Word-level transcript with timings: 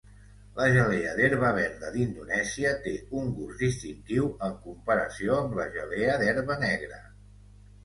La 0.59 0.67
gelea 0.75 1.11
d'herba 1.19 1.51
verda 1.57 1.91
d'Indonèsia 1.95 2.71
té 2.87 2.95
un 3.21 3.29
gust 3.41 3.61
distintiu 3.67 4.33
en 4.49 4.57
comparació 4.65 5.39
amb 5.45 5.57
la 5.63 5.71
gelea 5.79 6.19
d'herba 6.25 6.61
negra. 6.67 7.01